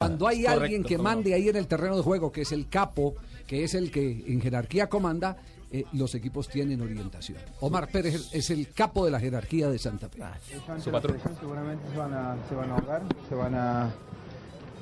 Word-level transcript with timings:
Cuando 0.00 0.28
hay 0.28 0.44
Correcto, 0.44 0.62
alguien 0.62 0.82
que 0.82 0.96
mande 0.96 1.34
ahí 1.34 1.50
en 1.50 1.56
el 1.56 1.66
terreno 1.66 1.94
de 1.94 2.02
juego, 2.02 2.32
que 2.32 2.40
es 2.40 2.52
el 2.52 2.70
capo, 2.70 3.16
que 3.46 3.64
es 3.64 3.74
el 3.74 3.90
que 3.90 4.24
en 4.28 4.40
jerarquía 4.40 4.88
comanda, 4.88 5.36
eh, 5.70 5.84
los 5.92 6.14
equipos 6.14 6.48
tienen 6.48 6.80
orientación. 6.80 7.36
Omar 7.60 7.88
Pérez 7.88 8.30
es 8.32 8.48
el 8.48 8.72
capo 8.72 9.04
de 9.04 9.10
la 9.10 9.20
jerarquía 9.20 9.68
de 9.68 9.78
Santa 9.78 10.08
Fe. 10.08 10.22
Su 10.82 10.90
patrón. 10.90 11.18
seguramente 11.38 11.84
se 11.92 11.98
van 11.98 12.14
a, 12.14 12.36
se 12.48 12.54
van 12.54 12.70
a 12.70 12.74
ahogar, 12.76 13.02
se 13.28 13.34
van 13.34 13.54
a, 13.54 13.90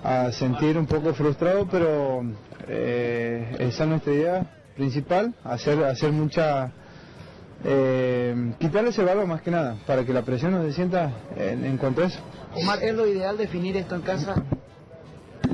a 0.04 0.30
sentir 0.30 0.78
un 0.78 0.86
poco 0.86 1.12
frustrados, 1.12 1.66
pero 1.68 2.22
eh, 2.68 3.56
esa 3.58 3.82
es 3.82 3.90
nuestra 3.90 4.14
idea 4.14 4.60
principal, 4.76 5.34
hacer, 5.42 5.82
hacer 5.82 6.12
mucha... 6.12 6.70
Eh, 7.64 8.52
quitarle 8.60 8.90
ese 8.90 9.02
valor 9.02 9.26
más 9.26 9.42
que 9.42 9.50
nada, 9.50 9.78
para 9.84 10.04
que 10.06 10.12
la 10.12 10.22
presión 10.22 10.52
no 10.52 10.62
se 10.62 10.72
sienta 10.72 11.12
en, 11.36 11.64
en 11.64 11.76
cuanto 11.76 12.04
a 12.04 12.06
eso. 12.06 12.20
Omar, 12.54 12.80
¿es 12.84 12.94
lo 12.94 13.04
ideal 13.04 13.36
definir 13.36 13.76
esto 13.76 13.96
en 13.96 14.02
casa? 14.02 14.44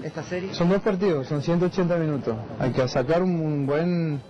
¿Esta 0.05 0.23
serie? 0.23 0.53
Son 0.53 0.69
dos 0.69 0.83
partidos, 0.83 1.27
son 1.27 1.41
180 1.41 1.97
minutos. 1.97 2.37
Hay 2.59 2.73
que 2.73 2.87
sacar 2.89 3.23
un, 3.23 3.41
un 3.41 3.67
buen 3.67 4.21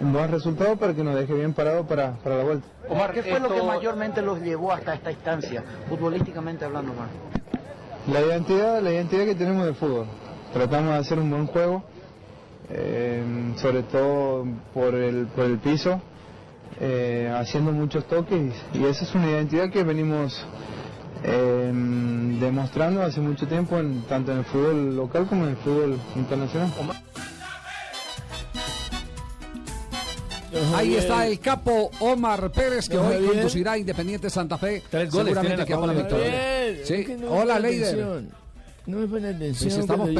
un 0.00 0.12
buen 0.12 0.30
resultado 0.30 0.76
para 0.76 0.94
que 0.94 1.04
nos 1.04 1.14
deje 1.14 1.34
bien 1.34 1.52
parado 1.52 1.86
para, 1.86 2.12
para 2.14 2.38
la 2.38 2.44
vuelta. 2.44 2.66
Omar, 2.88 3.12
¿Qué 3.12 3.22
fue 3.22 3.38
lo 3.38 3.52
que 3.52 3.62
mayormente 3.62 4.22
los 4.22 4.40
llevó 4.40 4.72
hasta 4.72 4.94
esta 4.94 5.12
instancia, 5.12 5.62
futbolísticamente 5.90 6.64
hablando, 6.64 6.92
Omar? 6.92 7.08
La 8.10 8.20
identidad, 8.22 8.80
la 8.80 8.92
identidad 8.92 9.26
que 9.26 9.34
tenemos 9.34 9.66
del 9.66 9.74
fútbol. 9.74 10.06
Tratamos 10.54 10.94
de 10.94 10.98
hacer 10.98 11.18
un 11.18 11.30
buen 11.30 11.46
juego, 11.48 11.84
eh, 12.70 13.22
sobre 13.56 13.82
todo 13.82 14.46
por 14.72 14.94
el, 14.94 15.26
por 15.28 15.44
el 15.44 15.58
piso, 15.58 16.00
eh, 16.80 17.30
haciendo 17.36 17.72
muchos 17.72 18.04
toques 18.06 18.54
y 18.72 18.84
esa 18.84 19.04
es 19.04 19.14
una 19.14 19.30
identidad 19.30 19.70
que 19.70 19.84
venimos 19.84 20.44
eh, 21.24 21.72
demostrando 22.40 23.02
hace 23.02 23.20
mucho 23.20 23.46
tiempo, 23.46 23.78
en- 23.78 24.02
tanto 24.02 24.32
en 24.32 24.38
el 24.38 24.44
fútbol 24.44 24.94
local 24.96 25.26
como 25.26 25.44
en 25.44 25.50
el 25.50 25.56
fútbol 25.56 25.98
internacional. 26.16 26.70
Ahí 30.76 30.94
está 30.94 31.26
el 31.26 31.40
capo 31.40 31.90
Omar 32.00 32.50
Pérez, 32.52 32.88
que 32.88 32.96
hoy 32.96 33.26
conducirá 33.26 33.72
a 33.72 33.78
Independiente 33.78 34.30
Santa 34.30 34.56
Fe. 34.56 34.82
Tres 34.88 35.10
goles 35.10 35.32
tiene 35.38 35.56
seguramente 35.56 35.56
la 35.56 35.66
que 35.66 35.74
haga 35.74 35.86
la 35.86 35.92
victoria. 35.92 36.84
Sí. 36.84 37.06
Hola, 37.28 37.58
Leider. 37.58 38.22
No 38.86 38.98
me 38.98 39.06
pone 39.06 39.28
atención. 39.28 39.70
Pues 39.70 39.78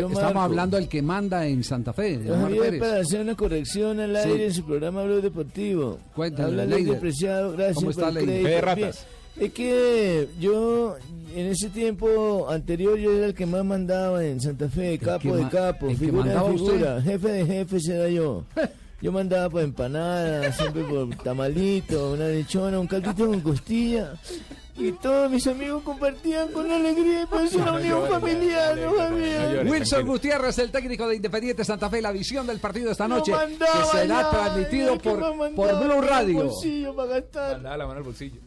estamos, 0.09 0.43
hablando 0.43 0.77
del 0.79 0.89
que 0.89 1.03
manda 1.03 1.47
en 1.47 1.63
Santa 1.63 1.93
Fe, 1.93 2.17
de 2.19 2.33
Omar 2.33 2.45
Javier, 2.47 2.63
Pérez. 2.65 2.81
para 2.81 2.97
hacer 3.01 3.21
una 3.21 3.35
corrección 3.37 4.01
al 4.01 4.17
Sí. 4.23 4.29
aire 4.31 4.47
en 4.47 4.55
su 4.55 4.65
programa 4.65 5.03
Blog 5.05 5.21
Deportivo. 5.23 5.99
Cuéntale, 6.17 6.63
Habla 6.63 6.65
Leider. 6.65 6.99
Preciado, 6.99 7.53
gracias 7.53 7.75
¿Cómo 7.77 7.91
está, 7.91 8.11
Leider? 8.11 8.65
ratas. 8.65 8.77
Bien, 8.77 8.95
Es 9.37 9.53
que 9.53 10.29
yo, 10.39 10.97
en 11.35 11.47
ese 11.47 11.69
tiempo 11.69 12.49
anterior, 12.49 12.97
yo 12.99 13.13
era 13.13 13.27
el 13.27 13.35
que 13.35 13.47
más 13.47 13.65
mandaba 13.65 14.25
en 14.25 14.41
Santa 14.41 14.69
Fe, 14.69 14.99
capo 14.99 15.37
de 15.37 15.49
capo, 15.49 15.91
figura 15.97 16.33
de 16.33 16.51
usted. 16.51 16.73
figura, 16.73 17.03
jefe 17.03 17.29
de 17.29 17.47
jefes 17.47 17.89
era 17.89 18.09
yo. 18.09 18.45
Yo 19.03 19.13
mandaba 19.13 19.51
por 19.51 19.61
empanadas, 19.61 20.57
siempre 20.57 20.83
por 20.85 21.15
tamalito, 21.17 22.13
una 22.13 22.27
lechona, 22.27 22.81
un 22.81 22.87
caldito 22.87 23.27
con 23.27 23.41
costilla. 23.41 24.15
Y 24.79 24.93
todos 24.93 25.31
mis 25.31 25.47
amigos 25.47 25.83
compartían 25.83 26.49
con 26.49 26.71
alegría 26.71 27.23
y 27.23 27.27
pues 27.27 27.55
una 27.55 27.75
unión 27.75 28.09
familiar, 28.09 28.79
no. 28.79 29.71
Wilson. 29.71 30.07
Gutiérrez, 30.07 30.59
el 30.59 30.71
técnico 30.71 31.07
de 31.07 31.17
Independiente 31.17 31.65
Santa 31.67 31.91
Fe, 31.91 32.01
la 32.01 32.13
visión 32.13 32.47
del 32.47 32.61
partido 32.61 32.93
esta 32.93 33.07
noche, 33.07 33.33
mandaba 33.33 33.73
que 33.73 33.99
será 33.99 34.23
ya, 34.23 34.31
transmitido 34.31 34.99
por, 34.99 35.19
por 35.19 35.37
mandaba 35.37 35.81
Blue 35.81 36.01
Radio. 36.01 36.45
bolsillo 36.45 36.97
para 36.97 37.09
gastar. 37.11 37.53
Mandaba 37.53 37.77
la 37.77 37.87
mano 37.87 37.99
al 37.99 38.05
bolsillo. 38.05 38.41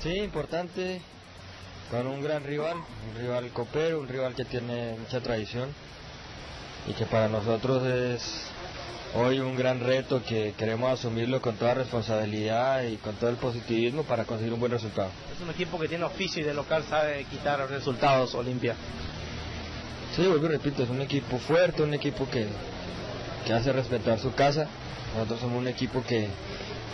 Sí, 0.00 0.16
importante, 0.18 1.00
con 1.90 2.06
un 2.06 2.22
gran 2.22 2.44
rival, 2.44 2.76
un 2.76 3.20
rival 3.20 3.48
copero, 3.50 3.98
un 3.98 4.06
rival 4.06 4.32
que 4.36 4.44
tiene 4.44 4.94
mucha 4.96 5.20
tradición 5.20 5.70
y 6.86 6.92
que 6.92 7.04
para 7.04 7.28
nosotros 7.28 7.84
es 7.84 8.44
hoy 9.16 9.40
un 9.40 9.56
gran 9.56 9.80
reto 9.80 10.22
que 10.22 10.54
queremos 10.56 10.92
asumirlo 10.92 11.42
con 11.42 11.56
toda 11.56 11.74
responsabilidad 11.74 12.84
y 12.84 12.98
con 12.98 13.16
todo 13.16 13.30
el 13.30 13.36
positivismo 13.38 14.04
para 14.04 14.24
conseguir 14.24 14.52
un 14.52 14.60
buen 14.60 14.70
resultado. 14.70 15.10
Es 15.34 15.42
un 15.42 15.50
equipo 15.50 15.80
que 15.80 15.88
tiene 15.88 16.04
oficio 16.04 16.42
y 16.42 16.44
de 16.44 16.54
local 16.54 16.84
sabe 16.88 17.24
quitar 17.24 17.68
resultados 17.68 18.36
Olimpia. 18.36 18.76
Sí, 20.14 20.24
vuelvo 20.28 20.46
y 20.46 20.50
repito, 20.50 20.84
es 20.84 20.90
un 20.90 21.00
equipo 21.00 21.38
fuerte, 21.38 21.82
un 21.82 21.94
equipo 21.94 22.30
que, 22.30 22.46
que 23.44 23.52
hace 23.52 23.72
respetar 23.72 24.20
su 24.20 24.32
casa. 24.32 24.68
Nosotros 25.14 25.40
somos 25.40 25.58
un 25.58 25.66
equipo 25.66 26.04
que, 26.04 26.28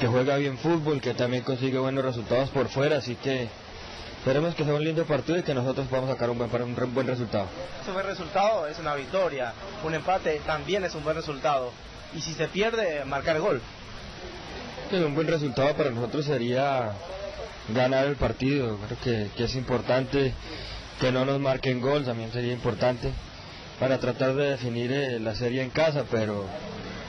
que 0.00 0.06
juega 0.06 0.36
bien 0.36 0.58
fútbol, 0.58 1.00
que 1.00 1.14
también 1.14 1.42
consigue 1.42 1.78
buenos 1.78 2.04
resultados 2.04 2.50
por 2.50 2.68
fuera, 2.68 2.98
así 2.98 3.16
que 3.16 3.48
esperemos 4.18 4.54
que 4.54 4.64
sea 4.64 4.74
un 4.74 4.84
lindo 4.84 5.04
partido 5.04 5.38
y 5.38 5.42
que 5.42 5.54
nosotros 5.54 5.86
podamos 5.88 6.10
sacar 6.10 6.30
un 6.30 6.38
buen, 6.38 6.50
un 6.62 6.94
buen 6.94 7.06
resultado. 7.06 7.46
Es 7.82 7.88
un 7.88 7.94
buen 7.94 8.06
resultado, 8.06 8.66
es 8.66 8.78
una 8.78 8.94
victoria. 8.94 9.52
Un 9.84 9.94
empate 9.94 10.40
también 10.46 10.84
es 10.84 10.94
un 10.94 11.04
buen 11.04 11.16
resultado. 11.16 11.70
Y 12.14 12.20
si 12.20 12.32
se 12.32 12.48
pierde, 12.48 13.04
marcar 13.04 13.40
gol. 13.40 13.60
Un 14.92 15.14
buen 15.14 15.26
resultado 15.26 15.74
para 15.74 15.90
nosotros 15.90 16.24
sería 16.24 16.92
ganar 17.68 18.06
el 18.06 18.16
partido. 18.16 18.78
Creo 18.86 18.98
que, 19.00 19.30
que 19.36 19.44
es 19.44 19.54
importante 19.56 20.32
que 21.00 21.10
no 21.10 21.24
nos 21.24 21.40
marquen 21.40 21.80
gol, 21.80 22.04
también 22.04 22.30
sería 22.32 22.52
importante 22.52 23.10
para 23.78 23.98
tratar 23.98 24.34
de 24.34 24.50
definir 24.50 24.92
eh, 24.92 25.18
la 25.18 25.34
serie 25.34 25.62
en 25.62 25.70
casa, 25.70 26.04
pero, 26.10 26.46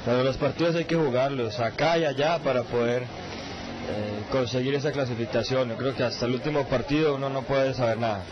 pero 0.05 0.23
los 0.23 0.37
partidos 0.37 0.75
hay 0.75 0.85
que 0.85 0.95
jugarlos 0.95 1.59
acá 1.59 1.97
y 1.97 2.05
allá 2.05 2.39
para 2.39 2.63
poder 2.63 3.03
eh, 3.03 3.07
conseguir 4.31 4.75
esa 4.75 4.91
clasificación. 4.91 5.69
Yo 5.69 5.77
creo 5.77 5.95
que 5.95 6.03
hasta 6.03 6.25
el 6.25 6.33
último 6.33 6.67
partido 6.67 7.15
uno 7.15 7.29
no 7.29 7.41
puede 7.41 7.73
saber 7.73 7.97
nada. 7.97 8.23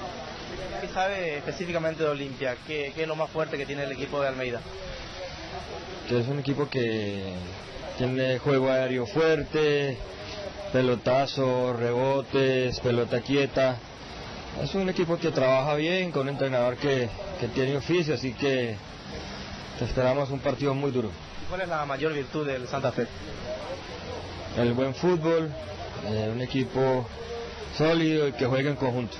¿Qué 0.79 0.87
sabe 0.87 1.37
específicamente 1.37 2.03
de 2.03 2.09
Olimpia? 2.09 2.55
¿Qué, 2.67 2.91
qué 2.95 3.03
es 3.03 3.07
lo 3.07 3.15
más 3.15 3.29
fuerte 3.29 3.57
que 3.57 3.65
tiene 3.65 3.83
el 3.83 3.91
equipo 3.91 4.21
de 4.21 4.27
Almeida? 4.27 4.61
que 6.07 6.19
es 6.19 6.27
un 6.27 6.39
equipo 6.39 6.67
que 6.67 7.33
tiene 7.97 8.37
juego 8.39 8.69
aéreo 8.69 9.05
fuerte, 9.05 9.97
pelotazo, 10.71 11.73
rebotes, 11.73 12.79
pelota 12.81 13.21
quieta. 13.21 13.77
Es 14.61 14.75
un 14.75 14.89
equipo 14.89 15.17
que 15.17 15.31
trabaja 15.31 15.75
bien, 15.75 16.11
con 16.11 16.23
un 16.23 16.29
entrenador 16.29 16.75
que, 16.77 17.09
que 17.39 17.47
tiene 17.47 17.77
oficio, 17.77 18.15
así 18.15 18.33
que 18.33 18.75
esperamos 19.81 20.29
un 20.29 20.39
partido 20.39 20.73
muy 20.73 20.91
duro. 20.91 21.09
¿Y 21.43 21.49
¿Cuál 21.49 21.61
es 21.61 21.67
la 21.67 21.85
mayor 21.85 22.13
virtud 22.13 22.45
del 22.45 22.67
Santa 22.67 22.91
Fe? 22.91 23.07
El 24.57 24.73
buen 24.73 24.93
fútbol, 24.93 25.49
eh, 26.05 26.29
un 26.33 26.41
equipo 26.41 27.07
sólido 27.77 28.27
y 28.27 28.33
que 28.33 28.45
juega 28.45 28.69
en 28.69 28.75
conjunto. 28.75 29.17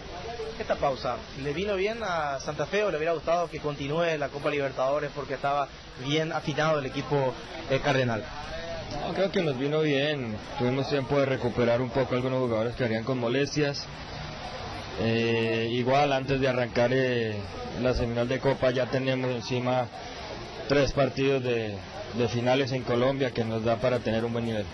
Esta 0.59 0.75
pausa, 0.75 1.16
¿le 1.42 1.52
vino 1.52 1.75
bien 1.75 1.97
a 2.03 2.40
Santa 2.40 2.68
Fe 2.68 2.84
o 2.84 2.92
le 2.92 2.97
hubiera 2.97 3.13
gustado 3.13 3.50
que 3.50 3.59
continúe 3.59 4.18
la 4.19 4.30
Copa 4.30 4.52
Libertadores 4.52 5.09
porque 5.16 5.34
estaba 5.34 5.68
bien 6.06 6.31
afinado 6.31 6.80
el 6.80 6.86
equipo 6.86 7.34
eh, 7.72 7.80
cardenal? 7.84 8.24
No, 9.02 9.13
creo 9.13 9.31
que 9.31 9.42
nos 9.42 9.58
vino 9.58 9.81
bien. 9.81 10.38
Tuvimos 10.59 10.88
tiempo 10.90 11.19
de 11.19 11.25
recuperar 11.25 11.81
un 11.81 11.90
poco 11.90 12.16
algunos 12.16 12.40
jugadores 12.40 12.75
que 12.75 12.84
harían 12.84 13.03
con 13.03 13.18
molestias. 13.18 13.86
Eh, 15.00 15.69
igual 15.72 16.13
antes 16.13 16.40
de 16.40 16.47
arrancar 16.47 16.92
eh, 16.94 17.36
la 17.81 17.96
semifinal 17.96 18.28
de 18.28 18.40
Copa 18.40 18.69
ya 18.69 18.86
tenemos 18.86 19.31
encima 19.31 19.88
tres 20.73 20.91
partidos 20.94 21.44
de, 21.44 21.75
de 22.17 22.28
finales 22.29 22.72
en 22.72 22.84
Colombia 22.84 23.31
que 23.31 23.44
nos 23.45 23.63
da 23.63 23.79
para 23.79 24.00
tener 24.00 24.25
un 24.25 24.34
buen 24.34 24.45
nivel. 24.45 24.66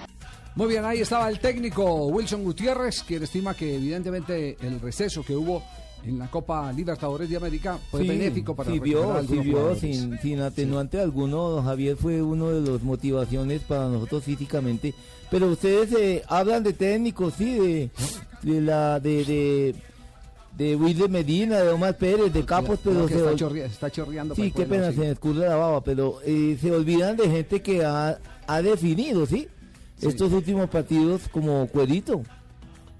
Muy 0.55 0.67
bien, 0.67 0.83
ahí 0.85 0.99
estaba 1.01 1.29
el 1.29 1.39
técnico 1.39 2.07
Wilson 2.07 2.43
Gutiérrez, 2.43 3.03
quien 3.03 3.23
estima 3.23 3.53
que 3.53 3.75
evidentemente 3.75 4.57
el 4.61 4.79
receso 4.79 5.23
que 5.23 5.35
hubo 5.35 5.63
en 6.05 6.17
la 6.17 6.31
Copa 6.31 6.71
Libertadores 6.71 7.29
de 7.29 7.35
América 7.35 7.77
fue 7.91 8.01
Sí, 8.01 8.07
benéfico 8.07 8.55
para 8.55 8.71
sí 8.71 8.79
recuperar 8.79 9.03
vio, 9.03 9.11
a 9.11 9.13
sí 9.13 9.19
algunos 9.19 9.43
vio, 9.45 9.53
jugadores. 9.53 9.79
sin, 9.81 10.19
sin 10.19 10.39
atenuante 10.41 10.99
alguno, 10.99 11.49
don 11.49 11.65
Javier 11.65 11.97
fue 11.97 12.21
uno 12.21 12.49
de 12.49 12.61
los 12.61 12.81
motivaciones 12.83 13.61
para 13.61 13.87
nosotros 13.89 14.23
físicamente. 14.23 14.93
Pero 15.29 15.47
ustedes 15.47 15.91
eh, 15.93 16.23
hablan 16.27 16.63
de 16.63 16.73
técnicos, 16.73 17.33
sí, 17.37 17.53
de, 17.59 17.89
de 18.41 18.61
la 18.61 18.99
de, 19.01 19.25
de, 19.25 19.75
de 20.59 20.75
Wilder 20.75 21.09
Medina, 21.09 21.59
de 21.59 21.69
Omar 21.69 21.97
Pérez, 21.97 22.31
de 22.31 22.43
Capos, 22.45 22.79
pero 22.83 23.07
se 23.07 23.15
está, 23.15 23.33
chorrea- 23.35 23.65
está 23.65 23.89
chorreando. 23.89 24.35
Sí, 24.35 24.51
qué 24.51 24.65
pueblo, 24.65 24.75
pena, 24.75 24.89
sí. 24.89 24.95
se 24.95 24.99
me 25.01 25.09
escurre 25.11 25.47
la 25.47 25.55
baba, 25.55 25.81
pero 25.81 26.19
eh, 26.25 26.57
se 26.61 26.71
olvidan 26.71 27.15
de 27.17 27.29
gente 27.29 27.61
que 27.61 27.83
ha, 27.85 28.19
ha 28.45 28.61
definido, 28.61 29.25
¿sí? 29.25 29.47
Sí. 29.97 30.07
Estos 30.07 30.31
últimos 30.33 30.69
partidos 30.69 31.21
como 31.31 31.65
Cuerito. 31.67 32.21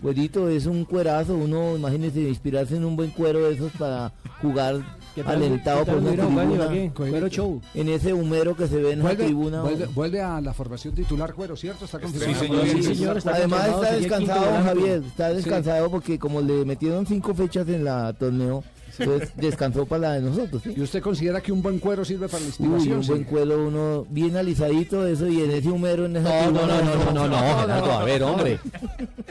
Cuerito 0.02 0.48
es 0.48 0.66
un 0.66 0.86
cuerazo, 0.86 1.36
uno, 1.36 1.76
imagínese, 1.76 2.22
inspirarse 2.22 2.78
en 2.78 2.86
un 2.86 2.96
buen 2.96 3.10
cuero 3.12 3.40
de 3.50 3.56
esos 3.56 3.72
para 3.74 4.14
jugar 4.42 4.82
alentado 5.26 5.86
por 5.86 5.96
una 5.96 6.12
tribuna. 6.12 6.94
Cuero 6.94 7.28
show. 7.28 7.62
En 7.74 7.90
ese 7.90 8.14
humero 8.14 8.56
que 8.56 8.68
se 8.68 8.78
ve 8.78 8.94
en 8.94 9.04
la 9.04 9.16
tribuna. 9.16 9.62
vuelve, 9.62 9.86
vuelve 9.88 10.22
a 10.22 10.40
la 10.40 10.54
formación 10.54 10.96
titular 10.96 11.34
Cuero, 11.34 11.58
¿cierto? 11.58 11.84
Está 11.86 12.00
confirmado. 12.00 12.40
señor. 12.40 12.68
Sí, 12.68 12.84
Sí, 12.84 12.96
señor. 12.96 13.20
Además 13.26 13.68
está 13.68 13.92
descansado, 13.94 14.64
Javier, 14.64 15.04
está 15.06 15.34
descansado 15.34 15.92
porque 15.92 16.18
como 16.18 16.40
le 16.42 16.64
metieron 16.64 17.06
cinco 17.06 17.34
fechas 17.34 17.68
en 17.68 17.84
la 17.84 18.14
torneo, 18.14 18.64
pues 19.04 19.32
descansó 19.36 19.86
para 19.86 20.02
la 20.02 20.14
de 20.16 20.22
nosotros, 20.22 20.62
¿sí? 20.64 20.74
¿Y 20.76 20.82
usted 20.82 21.02
considera 21.02 21.42
que 21.42 21.52
un 21.52 21.62
buen 21.62 21.80
cuero 21.80 22.04
sirve 22.06 22.28
para 22.28 22.40
la 22.40 22.46
Uy, 22.46 22.48
inspiración? 22.50 23.00
un 23.00 23.08
buen 23.08 23.20
Sí. 23.20 23.26
cuelo, 23.26 23.68
uno 23.68 24.06
bien 24.10 24.38
alisadito, 24.38 25.06
eso, 25.08 25.28
y 25.28 25.42
en 25.42 25.52
ese 25.52 25.70
humero, 25.70 26.06
en 26.06 26.18
esa 26.18 26.46
No, 26.46 26.52
no, 26.52 26.68
no, 26.68 26.82
no, 26.84 26.96
no, 26.96 27.14
no, 27.14 27.28
no, 27.28 27.60
Gerardo, 27.62 27.92
a 27.92 28.04
ver, 28.04 28.24
hombre. 28.24 28.60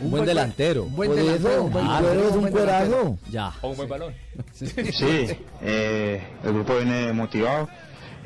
Un 0.00 0.10
buen 0.10 0.24
delantero. 0.24 0.84
Un 0.84 0.96
buen 0.96 1.10
Por 1.10 1.18
delantero, 1.18 1.50
eso, 1.54 1.62
un 1.64 1.72
buen 1.72 1.86
Ah, 1.86 1.98
cuero 2.02 2.28
es 2.28 2.36
un 2.36 2.50
cuerazo. 2.50 3.18
Ya. 3.30 3.52
O 3.62 3.68
un 3.70 3.76
buen 3.76 3.88
balón. 3.88 4.12
Sí, 4.52 5.28
eh, 5.62 6.22
el 6.44 6.52
grupo 6.52 6.76
viene 6.76 7.12
motivado. 7.12 7.68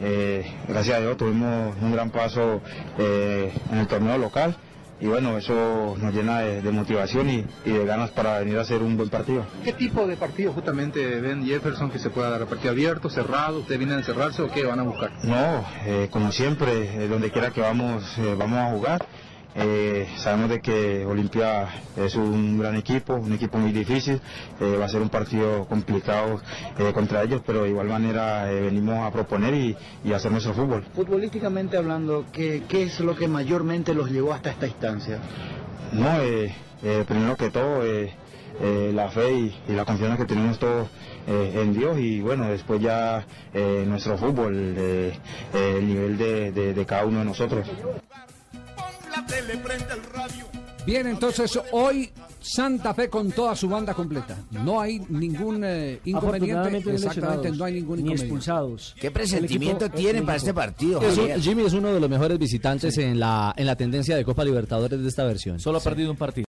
Eh, 0.01 0.45
gracias 0.69 0.97
a 0.97 1.01
Dios 1.01 1.17
tuvimos 1.17 1.77
un 1.81 1.93
gran 1.93 2.11
paso 2.11 2.61
eh, 2.99 3.53
en 3.71 3.79
el 3.79 3.87
torneo 3.87 4.19
local 4.19 4.57
y 5.03 5.07
bueno, 5.09 5.37
eso 5.37 5.97
nos 5.99 6.15
llena 6.15 6.41
de, 6.43 6.63
de 6.63 6.71
motivación 6.71 7.29
y, 7.29 7.45
y 7.65 7.71
de 7.73 7.85
ganas 7.85 8.11
para 8.13 8.39
venir 8.39 8.57
a 8.57 8.61
hacer 8.61 8.83
un 8.83 8.97
buen 8.97 9.09
partido. 9.11 9.45
¿Qué 9.65 9.73
tipo 9.73 10.07
de 10.07 10.17
partido 10.17 10.53
justamente 10.53 11.21
ven 11.21 11.45
Jefferson 11.45 11.91
que 11.91 11.99
se 11.99 12.09
pueda 12.09 12.31
dar? 12.31 12.47
¿Partido 12.47 12.71
abierto, 12.71 13.11
cerrado? 13.11 13.59
¿Ustedes 13.59 13.81
vienen 13.81 13.97
a 13.97 13.99
encerrarse 13.99 14.43
o 14.43 14.49
qué 14.49 14.65
van 14.65 14.79
a 14.79 14.85
buscar? 14.85 15.11
No, 15.25 15.65
eh, 15.85 16.07
como 16.09 16.31
siempre, 16.31 17.05
eh, 17.05 17.09
donde 17.09 17.33
quiera 17.33 17.51
que 17.51 17.61
vamos, 17.61 18.17
eh, 18.19 18.37
vamos 18.39 18.59
a 18.61 18.71
jugar. 18.71 19.05
Eh, 19.55 20.09
sabemos 20.17 20.49
de 20.49 20.61
que 20.61 21.05
Olimpia 21.05 21.69
es 21.97 22.15
un 22.15 22.59
gran 22.59 22.75
equipo, 22.77 23.15
un 23.15 23.33
equipo 23.35 23.59
muy 23.59 23.71
difícil, 23.73 24.19
eh, 24.61 24.77
va 24.81 24.87
a 24.87 24.89
ser 24.89 25.03
un 25.03 25.11
partido 25.11 25.67
complicado 25.67 26.41
eh, 26.79 26.91
contra 26.95 27.23
ellos, 27.23 27.43
pero 27.45 27.65
de 27.65 27.69
igual 27.71 27.89
manera 27.89 28.45
venimos 28.45 28.99
a 29.07 29.11
proponer 29.11 29.53
y, 29.55 29.77
y 30.05 30.13
hacer 30.15 30.33
nuestro 30.33 30.55
fútbol. 30.55 30.85
Futbolísticamente 30.95 31.77
hablando, 31.77 32.25
¿qué, 32.33 32.63
¿qué 32.67 32.85
es 32.85 32.99
lo 33.01 33.15
que 33.15 33.29
mayormente 33.29 33.93
los 33.95 34.11
llevó 34.11 34.33
hasta 34.33 34.51
esta 34.51 34.67
instancia? 34.67 35.19
No, 35.93 36.09
primero 37.07 37.37
que 37.37 37.51
todo, 37.51 37.83
la 38.93 39.11
fe 39.11 39.33
y, 39.33 39.55
y 39.69 39.73
la 39.73 39.85
confianza 39.85 40.17
que 40.17 40.25
tenemos 40.25 40.59
todos 40.59 40.89
en 41.27 41.75
Dios 41.75 41.99
y 41.99 42.21
bueno, 42.21 42.49
después 42.49 42.81
ya 42.81 43.27
nuestro 43.87 44.17
fútbol, 44.17 44.55
el 45.55 45.87
nivel 45.87 46.17
de, 46.17 46.53
de- 46.53 46.73
de 46.73 46.87
cada 46.87 47.05
uno 47.05 47.19
de 47.19 47.25
nosotros. 47.27 47.69
Bien, 50.85 51.07
entonces 51.07 51.59
hoy 51.71 52.11
Santa 52.41 52.93
Fe 52.93 53.09
con 53.09 53.31
toda 53.31 53.55
su 53.55 53.69
banda 53.69 53.95
completa. 53.95 54.37
No 54.51 54.81
hay 54.81 54.99
ningún 55.09 55.63
eh, 55.65 56.01
inconveniente. 56.05 56.79
Exactamente, 56.91 57.53
no 57.53 57.65
hay 57.65 57.75
ningún 57.75 57.97
ni 57.99 58.03
inconveniente. 58.03 58.25
expulsados. 58.25 58.95
¿Qué 59.01 59.13
presentimiento 59.13 59.89
tienen 59.91 60.27
para 60.27 60.39
este 60.39 60.53
partido? 60.53 61.01
Es 61.01 61.13
un- 61.17 61.29
Javier? 61.29 61.41
Jimmy 61.41 61.63
es 61.67 61.73
uno 61.73 61.93
de 61.93 62.01
los 62.01 62.11
mejores 62.11 62.37
visitantes 62.39 62.99
en 62.99 63.21
la 63.21 63.55
en 63.57 63.67
la 63.67 63.77
tendencia 63.77 64.17
de 64.17 64.25
Copa 64.25 64.45
Libertadores 64.45 65.01
de 65.01 65.09
esta 65.09 65.23
versión. 65.25 65.61
Solo 65.61 65.79
ha 65.79 65.81
perdido 65.81 66.11
un 66.11 66.17
partido. 66.17 66.41